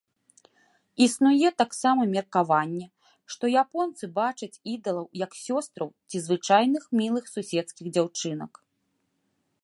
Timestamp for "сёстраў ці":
5.43-6.21